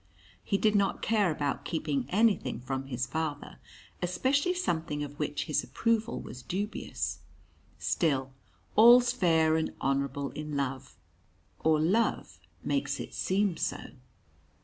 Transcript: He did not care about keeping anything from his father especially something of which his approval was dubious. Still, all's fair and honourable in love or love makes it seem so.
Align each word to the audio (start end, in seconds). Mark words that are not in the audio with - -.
He 0.43 0.57
did 0.57 0.73
not 0.75 1.03
care 1.03 1.29
about 1.29 1.63
keeping 1.63 2.07
anything 2.09 2.59
from 2.59 2.87
his 2.87 3.05
father 3.05 3.59
especially 4.01 4.55
something 4.55 5.03
of 5.03 5.19
which 5.19 5.43
his 5.43 5.63
approval 5.63 6.19
was 6.19 6.41
dubious. 6.41 7.19
Still, 7.77 8.31
all's 8.75 9.11
fair 9.13 9.55
and 9.57 9.75
honourable 9.79 10.31
in 10.31 10.57
love 10.57 10.95
or 11.59 11.79
love 11.79 12.39
makes 12.63 12.99
it 12.99 13.13
seem 13.13 13.57
so. 13.57 13.91